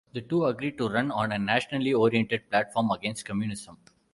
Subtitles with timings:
[0.13, 3.77] The two agreed to run on a "nationally oriented" platform, against communism.